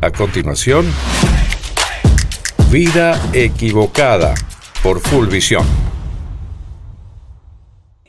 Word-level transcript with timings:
A 0.00 0.12
continuación, 0.12 0.86
Vida 2.70 3.20
Equivocada 3.32 4.32
por 4.80 5.00
Full 5.00 5.26
Visión. 5.26 5.66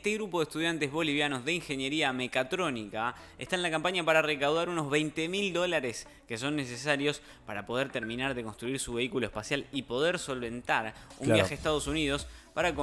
Este 0.00 0.14
grupo 0.14 0.38
de 0.38 0.44
estudiantes 0.44 0.90
bolivianos 0.90 1.44
de 1.44 1.52
ingeniería 1.52 2.10
mecatrónica 2.14 3.14
está 3.36 3.56
en 3.56 3.60
la 3.60 3.70
campaña 3.70 4.02
para 4.02 4.22
recaudar 4.22 4.70
unos 4.70 4.88
20 4.88 5.28
mil 5.28 5.52
dólares 5.52 6.06
que 6.26 6.38
son 6.38 6.56
necesarios 6.56 7.20
para 7.44 7.66
poder 7.66 7.90
terminar 7.90 8.34
de 8.34 8.42
construir 8.42 8.78
su 8.80 8.94
vehículo 8.94 9.26
espacial 9.26 9.66
y 9.72 9.82
poder 9.82 10.18
solventar 10.18 10.94
un 11.18 11.26
Claro. 11.26 11.34
viaje 11.34 11.52
a 11.52 11.56
Estados 11.58 11.86
Unidos 11.86 12.26
para, 12.54 12.74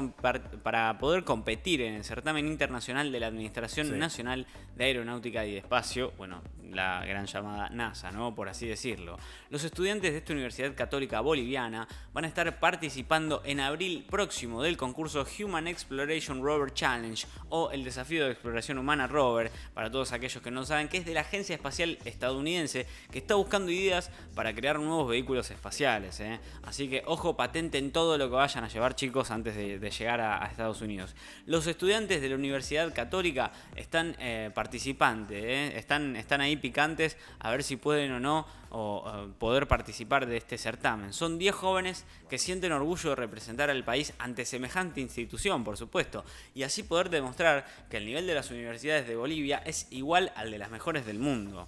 para 0.64 0.98
poder 1.00 1.24
competir 1.24 1.82
en 1.82 1.96
el 1.96 2.04
certamen 2.04 2.48
internacional 2.48 3.12
de 3.12 3.20
la 3.20 3.28
Administración 3.28 3.88
Sí. 3.88 3.94
Nacional 3.94 4.46
de 4.76 4.84
Aeronáutica 4.86 5.44
y 5.46 5.54
de 5.54 5.58
Espacio, 5.58 6.14
bueno, 6.18 6.42
la 6.72 7.04
gran 7.06 7.26
llamada 7.26 7.70
NASA, 7.70 8.12
¿no? 8.12 8.36
Por 8.36 8.48
así 8.50 8.68
decirlo. 8.68 9.18
Los 9.50 9.64
estudiantes 9.64 10.12
de 10.12 10.18
esta 10.20 10.34
Universidad 10.34 10.74
Católica 10.76 11.20
Boliviana 11.22 11.88
van 12.14 12.26
a 12.26 12.28
estar 12.28 12.60
participando 12.60 13.42
en 13.46 13.60
abril 13.60 14.06
próximo 14.10 14.62
del 14.62 14.78
concurso 14.78 15.26
Human 15.40 15.68
Exploration 15.68 16.42
Rover 16.44 16.74
Challenge 16.74 17.07
o 17.50 17.72
el 17.72 17.84
desafío 17.84 18.26
de 18.26 18.32
exploración 18.32 18.78
humana 18.78 19.08
rover, 19.08 19.52
para 19.74 19.90
todos 19.92 20.12
aquellos 20.12 20.42
que 20.42 20.52
no 20.52 20.66
saben, 20.66 20.88
que 20.88 20.98
es 20.98 21.06
de 21.06 21.14
la 21.14 21.22
Agencia 21.22 21.56
Espacial 21.56 21.98
Estadounidense 22.06 22.86
que 23.12 23.20
está 23.20 23.36
buscando 23.36 23.72
ideas 23.72 24.12
para 24.36 24.54
crear 24.54 24.80
nuevos 24.80 25.10
vehículos 25.10 25.50
espaciales. 25.52 26.20
¿eh? 26.20 26.40
Así 26.64 26.90
que 26.90 27.04
ojo, 27.06 27.36
patenten 27.36 27.92
todo 27.92 28.18
lo 28.18 28.30
que 28.30 28.36
vayan 28.36 28.64
a 28.64 28.68
llevar 28.68 28.96
chicos 28.96 29.32
antes 29.32 29.56
de, 29.56 29.90
llegar 29.90 30.22
a, 30.22 30.44
a 30.44 30.48
Estados 30.48 30.82
Unidos. 30.82 31.16
Los 31.46 31.68
estudiantes 31.68 32.22
de 32.22 32.30
la 32.30 32.36
Universidad 32.36 32.94
Católica 32.94 33.52
están 33.76 34.16
eh, 34.20 34.52
participantes, 34.54 35.44
¿eh? 35.44 35.78
están, 35.78 36.16
están 36.16 36.42
ahí 36.42 36.56
picantes 36.56 37.18
a 37.40 37.52
ver 37.52 37.64
si 37.64 37.78
pueden 37.78 38.12
o 38.12 38.20
no 38.20 38.46
o, 38.70 39.30
poder 39.40 39.68
participar 39.68 40.26
de 40.26 40.38
este 40.38 40.58
certamen. 40.58 41.14
Son 41.14 41.38
10 41.38 41.56
jóvenes 41.56 42.06
que 42.30 42.38
sienten 42.38 42.72
orgullo 42.72 43.12
de 43.12 43.16
representar 43.16 43.70
al 43.70 43.84
país 43.84 44.14
ante 44.20 44.46
semejante 44.46 45.02
institución, 45.02 45.64
por 45.64 45.78
supuesto, 45.78 46.24
y 46.54 46.64
así 46.64 46.84
poder 46.84 47.10
demostrar 47.10 47.66
que 47.90 47.98
el 47.98 48.06
nivel 48.06 48.28
de 48.28 48.36
las 48.36 48.52
universidades 48.52 49.08
de 49.08 49.16
Bolivia 49.16 49.62
es 49.66 49.88
igual 49.92 50.32
al 50.36 50.52
de 50.52 50.58
las 50.58 50.70
mejores 50.70 51.06
del 51.06 51.20
mundo. 51.20 51.68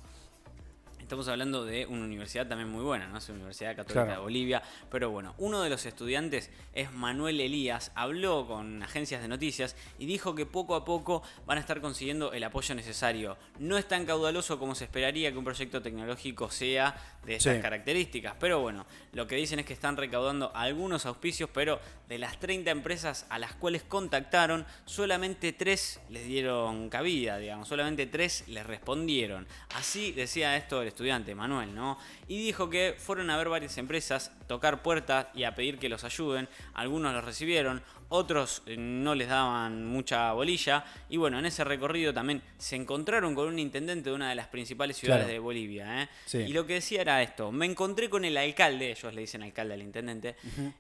Estamos 1.10 1.28
hablando 1.28 1.66
de 1.66 1.88
una 1.88 2.04
universidad 2.06 2.46
también 2.48 2.70
muy 2.70 2.84
buena, 2.84 3.08
¿no? 3.08 3.18
Es 3.18 3.28
la 3.30 3.34
Universidad 3.34 3.76
Católica 3.76 4.04
Claro. 4.04 4.12
de 4.12 4.24
Bolivia. 4.26 4.62
Pero 4.92 5.10
bueno, 5.10 5.34
uno 5.40 5.64
de 5.64 5.70
los 5.72 5.84
estudiantes 5.88 6.52
es 6.72 6.92
Manuel 6.94 7.42
Elías. 7.42 7.92
Habló 7.96 8.46
con 8.46 8.84
agencias 8.84 9.24
de 9.24 9.28
noticias 9.28 9.76
y 9.98 10.06
dijo 10.06 10.36
que 10.36 10.46
poco 10.46 10.76
a 10.76 10.86
poco 10.86 11.24
van 11.48 11.58
a 11.58 11.62
estar 11.62 11.82
consiguiendo 11.82 12.32
el 12.32 12.44
apoyo 12.44 12.76
necesario. 12.76 13.38
No 13.58 13.80
es 13.80 13.88
tan 13.88 14.06
caudaloso 14.06 14.60
como 14.60 14.76
se 14.76 14.84
esperaría 14.84 15.32
que 15.32 15.38
un 15.40 15.46
proyecto 15.46 15.82
tecnológico 15.82 16.52
sea 16.52 16.96
de 17.26 17.38
esas 17.38 17.56
Sí. 17.56 17.62
características. 17.64 18.36
Pero 18.40 18.60
bueno, 18.60 18.86
lo 19.14 19.26
que 19.26 19.36
dicen 19.36 19.58
es 19.58 19.66
que 19.66 19.74
están 19.74 19.98
recaudando 19.98 20.52
algunos 20.54 21.08
auspicios, 21.08 21.50
pero 21.52 21.80
de 22.08 22.20
las 22.20 22.40
30 22.40 22.70
empresas 22.70 23.26
a 23.32 23.40
las 23.40 23.56
cuales 23.56 23.82
contactaron, 23.82 24.64
solamente 24.86 25.54
3 25.54 26.02
les 26.12 26.28
dieron 26.28 26.88
cabida, 26.90 27.40
digamos, 27.40 27.68
solamente 27.68 28.06
3 28.06 28.44
les 28.50 28.64
respondieron. 28.68 29.48
Así 29.74 30.12
decía 30.12 30.56
esto 30.56 30.84
el 30.84 30.88
estudiante 30.90 30.99
Manuel, 31.36 31.74
¿no? 31.74 31.98
Y 32.28 32.38
dijo 32.44 32.70
que 32.70 32.96
fueron 32.98 33.30
a 33.30 33.38
ver 33.38 33.50
varias 33.50 33.78
empresas, 33.78 34.32
tocar 34.48 34.82
puertas 34.82 35.28
y 35.34 35.44
a 35.44 35.56
pedir 35.56 35.80
que 35.80 35.90
los 35.90 36.04
ayuden. 36.04 36.48
Algunos 36.74 37.14
los 37.14 37.24
recibieron, 37.24 37.82
otros 38.10 38.64
eh, 38.66 38.76
no 38.78 39.16
les 39.16 39.30
daban 39.30 39.86
mucha 39.86 40.32
bolilla. 40.34 40.84
Y 41.10 41.18
bueno, 41.18 41.40
en 41.40 41.46
ese 41.46 41.64
recorrido 41.64 42.14
también 42.14 42.42
se 42.58 42.76
encontraron 42.76 43.36
con 43.36 43.48
un 43.48 43.60
intendente 43.60 44.10
de 44.10 44.16
una 44.16 44.30
de 44.30 44.36
las 44.36 44.48
principales 44.48 44.98
ciudades 44.98 45.24
Claro. 45.26 45.34
de 45.34 45.40
Bolivia. 45.40 46.04
¿eh? 46.04 46.10
Sí. 46.26 46.38
Y 46.40 46.54
lo 46.54 46.66
que 46.66 46.74
decía 46.76 47.02
era 47.02 47.22
esto, 47.24 47.52
me 47.52 47.66
encontré 47.66 48.10
con 48.10 48.26
el 48.26 48.36
alcalde, 48.38 48.92
ellos 48.92 49.14
le 49.14 49.22
dicen 49.22 49.44
alcalde 49.44 49.74
al 49.76 49.82
intendente, 49.82 50.36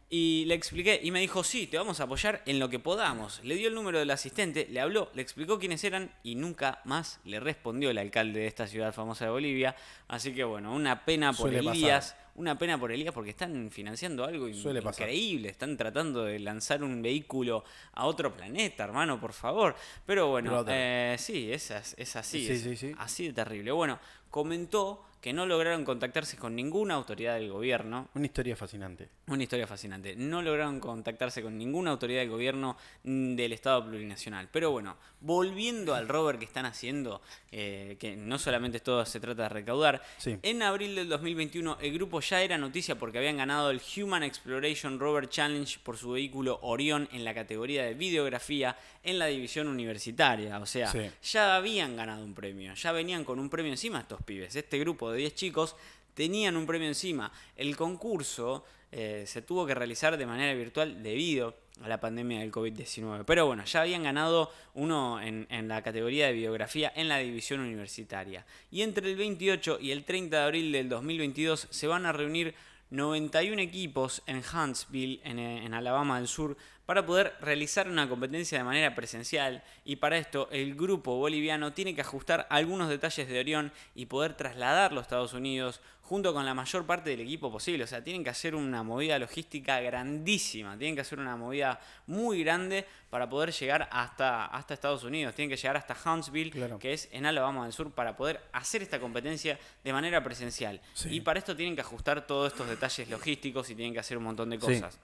y 0.10 0.46
le 0.46 0.56
expliqué 0.56 1.00
y 1.02 1.12
me 1.12 1.20
dijo, 1.20 1.44
sí, 1.44 1.68
te 1.68 1.78
vamos 1.78 2.00
a 2.00 2.04
apoyar 2.04 2.42
en 2.46 2.60
lo 2.60 2.70
que 2.70 2.80
podamos. 2.80 3.40
Le 3.44 3.56
dio 3.56 3.68
el 3.70 3.76
número 3.76 4.00
del 4.00 4.12
asistente, 4.12 4.68
le 4.70 4.80
habló, 4.80 5.10
le 5.14 5.22
explicó 5.22 5.60
quiénes 5.60 5.84
eran 5.84 6.12
y 6.24 6.36
nunca 6.36 6.82
más 6.86 7.20
le 7.26 7.40
respondió 7.40 7.90
el 7.92 7.98
alcalde 7.98 8.40
de 8.42 8.48
esta 8.48 8.68
ciudad 8.68 8.94
famosa 8.94 9.26
de 9.26 9.32
Bolivia. 9.32 9.76
Así 10.10 10.34
que 10.34 10.44
bueno, 10.44 10.74
una 10.74 11.06
pena 11.06 11.32
por 11.32 11.50
Suele 11.50 11.60
pasar. 11.60 11.76
Elías. 11.76 12.16
Una 12.36 12.58
pena 12.58 12.80
por 12.80 12.92
Elías 12.92 13.14
porque 13.14 13.30
están 13.32 13.70
financiando 13.70 14.24
algo 14.24 14.48
pasar. 14.82 15.08
increíble. 15.08 15.50
Están 15.50 15.78
tratando 15.78 16.24
de 16.24 16.40
lanzar 16.40 16.84
un 16.84 17.02
vehículo 17.02 17.64
a 17.94 18.06
otro 18.06 18.34
planeta, 18.36 18.86
hermano, 18.86 19.20
por 19.20 19.34
favor. 19.34 19.76
Pero 20.06 20.30
bueno, 20.30 20.64
eh, 20.68 21.16
sí, 21.20 21.52
es, 21.52 21.70
es 21.72 22.16
así. 22.16 22.46
Sí, 22.46 22.52
es 22.54 22.62
sí, 22.62 22.76
sí. 22.76 22.96
Así 22.98 23.28
de 23.28 23.34
terrible. 23.34 23.72
Bueno, 23.72 24.00
comentó 24.32 25.06
que 25.22 25.34
no 25.34 25.46
lograron 25.46 25.84
contactarse 25.84 26.38
con 26.38 26.56
ninguna 26.56 26.94
autoridad 26.96 27.36
del 27.36 27.50
gobierno. 27.52 28.08
Una 28.16 28.26
historia 28.26 28.56
fascinante. 28.56 29.10
Una 29.28 29.44
historia 29.44 29.68
fascinante. 29.68 30.16
No 30.16 30.42
lograron 30.42 30.80
contactarse 30.80 31.42
con 31.42 31.58
ninguna 31.58 31.92
autoridad 31.92 32.22
del 32.22 32.30
gobierno 32.30 32.78
mm, 33.04 33.36
del 33.36 33.54
Estado 33.54 33.86
plurinacional. 33.86 34.48
Pero 34.52 34.72
bueno, 34.72 34.96
volviendo 35.22 35.94
al 35.94 36.08
rover 36.08 36.38
que 36.40 36.46
están 36.46 36.66
haciendo, 36.66 37.22
eh, 37.52 37.98
que 38.00 38.16
no 38.16 38.40
solamente 38.40 38.80
todo 38.80 39.06
se 39.06 39.20
trata 39.20 39.44
de 39.44 39.50
recaudar, 39.50 40.02
Sí. 40.18 40.38
en 40.42 40.62
abril 40.64 40.96
del 40.96 41.10
2021 41.10 41.78
el 41.82 41.94
grupo 41.94 42.22
ya 42.22 42.42
era 42.42 42.58
noticia 42.58 42.96
porque 42.98 43.18
habían 43.18 43.38
ganado 43.38 43.72
el 43.72 43.82
Human 43.98 44.24
Exploration 44.24 45.00
Rover 45.00 45.28
Challenge 45.30 45.80
por 45.84 45.98
su 45.98 46.12
vehículo 46.12 46.60
Orión 46.62 47.10
en 47.12 47.24
la 47.26 47.34
categoría 47.34 47.84
de 47.84 47.94
videografía 47.94 48.78
en 49.04 49.20
la 49.20 49.26
división 49.28 49.68
universitaria. 49.68 50.60
O 50.60 50.66
sea, 50.66 50.88
Sí. 50.92 51.10
ya 51.24 51.56
habían 51.56 51.96
ganado 51.96 52.24
un 52.24 52.34
premio, 52.34 52.74
ya 52.74 52.92
venían 52.92 53.24
con 53.26 53.40
un 53.40 53.50
premio 53.50 53.72
encima 53.72 54.00
estos 54.00 54.22
pibes. 54.24 54.56
Este 54.56 54.80
grupo 54.80 55.09
de 55.12 55.20
10 55.20 55.36
chicos 55.36 55.76
tenían 56.14 56.58
un 56.58 56.66
premio 56.66 56.88
encima. 56.88 57.32
El 57.56 57.76
concurso 57.76 58.66
eh, 58.92 59.24
se 59.28 59.42
tuvo 59.42 59.66
que 59.66 59.76
realizar 59.76 60.18
de 60.18 60.26
manera 60.26 60.54
virtual 60.54 61.04
debido 61.04 61.56
a 61.82 61.88
la 61.88 62.00
pandemia 62.00 62.40
del 62.40 62.52
COVID-19. 62.52 63.24
Pero 63.26 63.46
bueno, 63.46 63.64
ya 63.64 63.82
habían 63.82 64.04
ganado 64.04 64.52
uno 64.74 65.22
en, 65.22 65.48
en 65.50 65.68
la 65.68 65.82
categoría 65.82 66.28
de 66.28 66.34
biografía 66.34 66.92
en 66.96 67.08
la 67.08 67.20
división 67.20 67.62
universitaria. 67.62 68.46
Y 68.72 68.82
entre 68.82 69.10
el 69.10 69.16
28 69.16 69.80
y 69.80 69.92
el 69.92 70.04
30 70.04 70.38
de 70.38 70.44
abril 70.44 70.72
del 70.72 70.90
2022 70.90 71.68
se 71.70 71.88
van 71.88 72.06
a 72.06 72.12
reunir 72.12 72.56
91 72.90 73.62
equipos 73.62 74.24
en 74.26 74.42
Huntsville, 74.42 75.22
en, 75.24 75.40
eh, 75.40 75.66
en 75.66 75.74
Alabama 75.74 76.18
del 76.18 76.28
Sur, 76.28 76.58
para 76.86 77.06
poder 77.06 77.36
realizar 77.40 77.88
una 77.88 78.10
competencia 78.10 78.58
de 78.58 78.64
manera 78.64 78.96
presencial. 78.96 79.64
Y 79.86 79.98
para 79.98 80.18
esto 80.18 80.50
el 80.52 80.74
grupo 80.74 81.18
boliviano 81.18 81.72
tiene 81.72 81.94
que 81.94 82.02
ajustar 82.02 82.48
algunos 82.50 82.90
detalles 82.90 83.28
de 83.28 83.40
Orión 83.40 83.72
y 83.94 84.08
poder 84.08 84.34
trasladarlo 84.34 85.00
a 85.00 85.04
Estados 85.04 85.34
Unidos 85.34 85.82
junto 86.10 86.34
con 86.34 86.44
la 86.44 86.56
mayor 86.56 86.88
parte 86.88 87.12
del 87.12 87.20
equipo 87.20 87.52
posible. 87.52 87.84
O 87.84 87.88
sea, 87.88 88.04
tienen 88.04 88.24
que 88.24 88.32
hacer 88.32 88.56
una 88.56 88.82
movida 88.82 89.20
logística 89.20 89.80
grandísima, 89.80 90.76
tienen 90.76 90.96
que 90.96 91.02
hacer 91.02 91.20
una 91.20 91.36
movida 91.36 91.80
muy 92.08 92.44
grande 92.44 92.84
para 93.12 93.30
poder 93.30 93.52
llegar 93.52 93.88
hasta, 93.92 94.48
hasta 94.48 94.74
Estados 94.74 95.04
Unidos, 95.04 95.36
tienen 95.36 95.52
que 95.52 95.56
llegar 95.56 95.78
hasta 95.78 95.96
Huntsville, 96.04 96.50
Claro. 96.50 96.80
que 96.80 96.94
es 96.94 97.10
en 97.12 97.28
Alabama 97.28 97.64
del 97.66 97.74
Sur, 97.74 97.92
para 97.92 98.18
poder 98.18 98.42
hacer 98.54 98.82
esta 98.82 99.00
competencia 99.00 99.60
de 99.84 99.94
manera 99.94 100.24
presencial. 100.24 100.82
Sí. 100.96 101.10
Y 101.12 101.22
para 101.22 101.38
esto 101.38 101.56
tienen 101.56 101.76
que 101.76 101.82
ajustar 101.82 102.26
todos 102.26 102.52
estos 102.54 102.68
detalles 102.68 103.08
logísticos 103.08 103.70
y 103.70 103.76
tienen 103.76 103.94
que 103.94 104.00
hacer 104.00 104.18
un 104.18 104.24
montón 104.24 104.50
de 104.50 104.60
Sí. 104.60 104.66
cosas. 104.66 104.98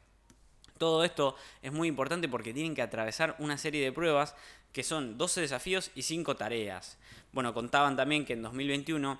Todo 0.79 1.03
esto 1.03 1.35
es 1.61 1.71
muy 1.71 1.87
importante 1.87 2.27
porque 2.27 2.51
tienen 2.51 2.73
que 2.73 2.81
atravesar 2.81 3.35
una 3.37 3.59
serie 3.59 3.83
de 3.83 3.91
pruebas 3.91 4.35
que 4.73 4.81
son 4.83 5.17
12 5.19 5.39
desafíos 5.39 5.91
y 5.93 6.01
5 6.01 6.35
tareas. 6.35 6.97
Bueno, 7.31 7.53
contaban 7.53 7.95
también 7.95 8.25
que 8.25 8.33
en 8.33 8.41
2021 8.41 9.19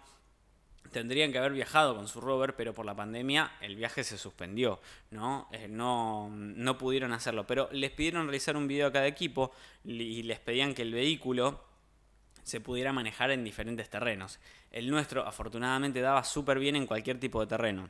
tendrían 0.95 1.33
que 1.33 1.39
haber 1.39 1.51
viajado 1.51 1.93
con 1.93 2.07
su 2.07 2.21
rover, 2.21 2.55
pero 2.55 2.73
por 2.73 2.85
la 2.85 2.95
pandemia 2.95 3.51
el 3.59 3.75
viaje 3.75 4.05
se 4.05 4.17
suspendió, 4.17 4.79
¿no? 5.11 5.49
Eh, 5.51 5.67
no, 5.67 6.29
no 6.29 6.77
pudieron 6.77 7.11
hacerlo, 7.11 7.45
pero 7.45 7.67
les 7.73 7.91
pidieron 7.91 8.27
realizar 8.27 8.55
un 8.55 8.65
video 8.65 8.87
a 8.87 8.93
cada 8.93 9.05
equipo 9.05 9.51
y 9.83 10.23
les 10.23 10.39
pedían 10.39 10.73
que 10.73 10.83
el 10.83 10.93
vehículo 10.93 11.61
se 12.43 12.61
pudiera 12.61 12.93
manejar 12.93 13.29
en 13.31 13.43
diferentes 13.43 13.89
terrenos. 13.89 14.39
El 14.71 14.89
nuestro 14.89 15.27
afortunadamente 15.27 15.99
daba 15.99 16.23
súper 16.23 16.59
bien 16.59 16.77
en 16.77 16.87
cualquier 16.87 17.19
tipo 17.19 17.41
de 17.41 17.47
terreno. 17.47 17.89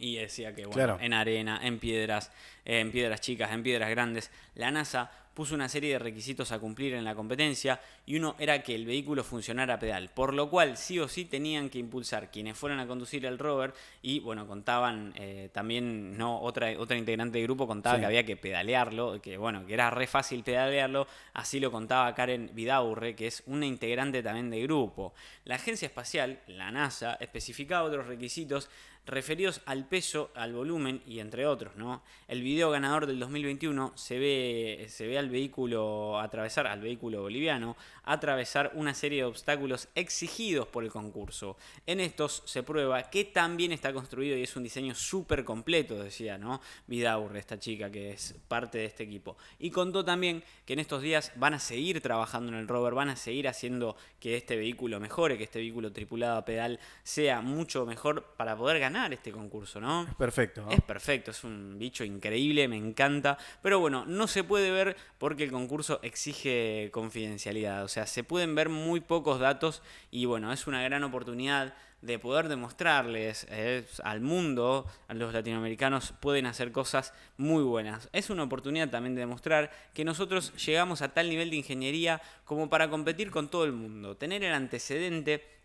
Y 0.00 0.16
decía 0.16 0.54
que, 0.54 0.62
bueno, 0.66 0.74
Claro. 0.74 0.98
en 1.00 1.12
arena, 1.12 1.60
en 1.62 1.78
piedras, 1.78 2.30
eh, 2.64 2.80
en 2.80 2.90
piedras 2.92 3.20
chicas, 3.20 3.50
en 3.52 3.62
piedras 3.62 3.90
grandes, 3.90 4.30
la 4.54 4.70
NASA 4.70 5.10
puso 5.34 5.54
una 5.54 5.68
serie 5.68 5.92
de 5.92 5.98
requisitos 6.00 6.50
a 6.50 6.58
cumplir 6.58 6.94
en 6.94 7.04
la 7.04 7.14
competencia 7.14 7.80
y 8.06 8.16
uno 8.16 8.34
era 8.40 8.60
que 8.60 8.74
el 8.74 8.84
vehículo 8.84 9.22
funcionara 9.22 9.74
a 9.74 9.78
pedal, 9.78 10.08
por 10.12 10.34
lo 10.34 10.50
cual 10.50 10.76
sí 10.76 10.98
o 10.98 11.06
sí 11.06 11.26
tenían 11.26 11.70
que 11.70 11.78
impulsar 11.78 12.32
quienes 12.32 12.58
fueran 12.58 12.80
a 12.80 12.88
conducir 12.88 13.24
el 13.24 13.38
rover 13.38 13.72
y 14.02 14.18
bueno, 14.18 14.48
contaban 14.48 15.12
eh, 15.14 15.48
también, 15.52 16.18
no 16.18 16.40
otra, 16.40 16.72
otra 16.76 16.96
integrante 16.96 17.38
del 17.38 17.46
grupo 17.46 17.68
contaba 17.68 17.94
Sí. 17.94 18.00
que 18.00 18.06
había 18.06 18.26
que 18.26 18.36
pedalearlo, 18.36 19.22
que 19.22 19.36
bueno, 19.36 19.64
que 19.64 19.74
era 19.74 19.90
re 19.90 20.08
fácil 20.08 20.42
pedalearlo, 20.42 21.06
así 21.34 21.60
lo 21.60 21.70
contaba 21.70 22.12
Karen 22.16 22.50
Vidaurre, 22.52 23.14
que 23.14 23.28
es 23.28 23.44
una 23.46 23.64
integrante 23.64 24.24
también 24.24 24.50
del 24.50 24.64
grupo. 24.64 25.14
La 25.44 25.54
agencia 25.54 25.86
espacial, 25.86 26.40
la 26.48 26.72
NASA, 26.72 27.14
especificaba 27.20 27.84
otros 27.86 28.08
requisitos 28.08 28.68
referidos 29.08 29.62
al 29.64 29.86
peso, 29.86 30.30
al 30.34 30.52
volumen 30.52 31.02
y 31.06 31.20
entre 31.20 31.46
otros, 31.46 31.74
¿no? 31.76 32.02
El 32.28 32.42
video 32.42 32.70
ganador 32.70 33.06
del 33.06 33.18
2021 33.18 33.92
se 33.94 34.18
ve, 34.18 34.86
se 34.90 35.06
ve 35.06 35.18
al 35.18 35.30
vehículo, 35.30 36.20
atravesar 36.20 36.66
al 36.66 36.80
vehículo 36.80 37.22
boliviano, 37.22 37.76
atravesar 38.04 38.72
una 38.74 38.92
serie 38.92 39.20
de 39.20 39.24
obstáculos 39.24 39.88
exigidos 39.94 40.68
por 40.68 40.84
el 40.84 40.90
concurso. 40.90 41.56
En 41.86 42.00
estos 42.00 42.42
se 42.44 42.62
prueba 42.62 43.10
que 43.10 43.24
también 43.24 43.72
está 43.72 43.92
construido 43.94 44.36
y 44.36 44.42
es 44.42 44.56
un 44.56 44.62
diseño 44.62 44.94
súper 44.94 45.42
completo, 45.42 46.02
decía, 46.02 46.36
¿no? 46.36 46.60
Vidaurre, 46.86 47.38
esta 47.38 47.58
chica 47.58 47.90
que 47.90 48.10
es 48.10 48.34
parte 48.46 48.78
de 48.78 48.84
este 48.84 49.04
equipo. 49.04 49.38
Y 49.58 49.70
contó 49.70 50.04
también 50.04 50.44
que 50.66 50.74
en 50.74 50.80
estos 50.80 51.00
días 51.00 51.32
van 51.36 51.54
a 51.54 51.58
seguir 51.58 52.02
trabajando 52.02 52.52
en 52.52 52.58
el 52.58 52.68
rover, 52.68 52.92
van 52.92 53.08
a 53.08 53.16
seguir 53.16 53.48
haciendo 53.48 53.96
que 54.20 54.36
este 54.36 54.56
vehículo 54.56 55.00
mejore, 55.00 55.38
que 55.38 55.44
este 55.44 55.60
vehículo 55.60 55.92
tripulado 55.92 56.36
a 56.36 56.44
pedal 56.44 56.78
sea 57.02 57.40
mucho 57.40 57.86
mejor 57.86 58.34
para 58.36 58.54
poder 58.54 58.78
ganar 58.80 58.97
este 59.06 59.32
concurso, 59.32 59.80
¿no? 59.80 60.04
Es 60.04 60.14
perfecto. 60.14 60.66
Es 60.70 60.80
perfecto, 60.82 61.30
es 61.30 61.44
un 61.44 61.78
bicho 61.78 62.04
increíble, 62.04 62.68
me 62.68 62.76
encanta. 62.76 63.38
Pero 63.62 63.80
bueno, 63.80 64.04
no 64.06 64.26
se 64.26 64.44
puede 64.44 64.70
ver 64.70 64.96
porque 65.18 65.44
el 65.44 65.52
concurso 65.52 66.00
exige 66.02 66.90
confidencialidad. 66.92 67.84
O 67.84 67.88
sea, 67.88 68.06
se 68.06 68.24
pueden 68.24 68.54
ver 68.54 68.68
muy 68.68 69.00
pocos 69.00 69.40
datos 69.40 69.82
y 70.10 70.24
bueno, 70.24 70.52
es 70.52 70.66
una 70.66 70.82
gran 70.82 71.04
oportunidad 71.04 71.74
de 72.02 72.18
poder 72.18 72.48
demostrarles 72.48 73.46
eh, 73.50 73.84
al 74.04 74.20
mundo, 74.20 74.86
a 75.08 75.14
los 75.14 75.32
latinoamericanos, 75.32 76.14
pueden 76.20 76.46
hacer 76.46 76.70
cosas 76.70 77.12
muy 77.36 77.62
buenas. 77.62 78.08
Es 78.12 78.30
una 78.30 78.44
oportunidad 78.44 78.88
también 78.88 79.14
de 79.14 79.20
demostrar 79.20 79.70
que 79.94 80.04
nosotros 80.04 80.52
llegamos 80.64 81.02
a 81.02 81.12
tal 81.12 81.28
nivel 81.28 81.50
de 81.50 81.56
ingeniería 81.56 82.22
como 82.44 82.70
para 82.70 82.88
competir 82.88 83.30
con 83.30 83.48
todo 83.48 83.64
el 83.64 83.72
mundo. 83.72 84.16
Tener 84.16 84.44
el 84.44 84.54
antecedente 84.54 85.57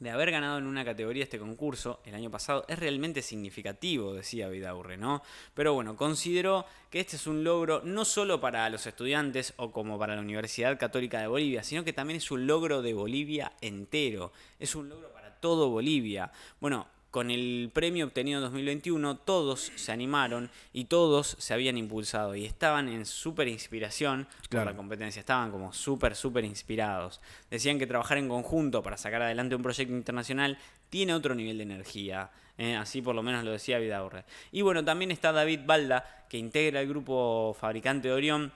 de 0.00 0.10
haber 0.10 0.30
ganado 0.30 0.58
en 0.58 0.66
una 0.66 0.84
categoría 0.84 1.22
este 1.22 1.38
concurso 1.38 2.00
el 2.04 2.14
año 2.14 2.30
pasado 2.30 2.64
es 2.68 2.78
realmente 2.78 3.22
significativo, 3.22 4.14
decía 4.14 4.48
Vidaurre, 4.48 4.96
¿no? 4.96 5.22
Pero 5.54 5.74
bueno, 5.74 5.94
consideró 5.94 6.64
que 6.90 7.00
este 7.00 7.16
es 7.16 7.26
un 7.26 7.44
logro 7.44 7.82
no 7.84 8.06
solo 8.06 8.40
para 8.40 8.68
los 8.70 8.86
estudiantes 8.86 9.52
o 9.56 9.70
como 9.70 9.98
para 9.98 10.16
la 10.16 10.22
Universidad 10.22 10.78
Católica 10.78 11.20
de 11.20 11.26
Bolivia, 11.26 11.62
sino 11.62 11.84
que 11.84 11.92
también 11.92 12.16
es 12.16 12.30
un 12.30 12.46
logro 12.46 12.80
de 12.80 12.94
Bolivia 12.94 13.52
entero. 13.60 14.32
Es 14.58 14.74
un 14.74 14.88
logro 14.88 15.12
para 15.12 15.36
todo 15.38 15.68
Bolivia. 15.68 16.32
Bueno, 16.60 16.88
con 17.10 17.30
el 17.30 17.70
premio 17.72 18.06
obtenido 18.06 18.38
en 18.38 18.44
2021, 18.44 19.16
todos 19.18 19.72
se 19.74 19.92
animaron 19.92 20.50
y 20.72 20.84
todos 20.84 21.36
se 21.38 21.54
habían 21.54 21.76
impulsado 21.76 22.36
y 22.36 22.44
estaban 22.44 22.88
en 22.88 23.04
súper 23.06 23.48
inspiración 23.48 24.28
por 24.48 24.64
la 24.64 24.76
competencia, 24.76 25.20
estaban 25.20 25.50
como 25.50 25.72
súper, 25.72 26.14
súper 26.14 26.44
inspirados. 26.44 27.20
Decían 27.50 27.78
que 27.78 27.86
trabajar 27.86 28.18
en 28.18 28.28
conjunto 28.28 28.82
para 28.82 28.96
sacar 28.96 29.22
adelante 29.22 29.56
un 29.56 29.62
proyecto 29.62 29.94
internacional 29.94 30.58
tiene 30.88 31.14
otro 31.14 31.34
nivel 31.34 31.58
de 31.58 31.64
energía. 31.64 32.30
¿eh? 32.58 32.76
así 32.76 33.02
por 33.02 33.14
lo 33.14 33.22
menos 33.22 33.44
lo 33.44 33.50
decía 33.50 33.78
Vidaurre. 33.78 34.24
Y 34.52 34.62
bueno, 34.62 34.84
también 34.84 35.10
está 35.10 35.32
David 35.32 35.60
Balda, 35.64 36.26
que 36.28 36.38
integra 36.38 36.80
el 36.80 36.88
grupo 36.88 37.56
fabricante 37.58 38.08
de 38.08 38.14
Orión 38.14 38.52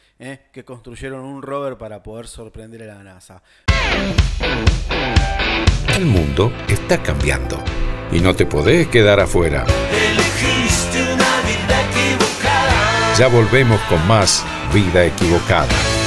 que 0.50 0.64
construyeron 0.64 1.20
un 1.24 1.42
rover 1.42 1.76
para 1.76 2.02
poder 2.02 2.26
sorprender 2.26 2.82
a 2.84 2.94
la 2.94 3.02
NASA. 3.02 3.42
El 5.94 6.06
mundo 6.06 6.52
está 6.68 7.02
cambiando 7.02 7.62
y 8.10 8.20
no 8.20 8.34
te 8.34 8.46
podés 8.46 8.88
quedar 8.88 9.20
afuera. 9.20 9.66
Ya 13.18 13.28
volvemos 13.28 13.80
con 13.82 14.06
más 14.06 14.44
Vida 14.72 15.04
Equivocada. 15.04 15.97